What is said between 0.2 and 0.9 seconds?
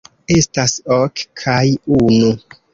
Estas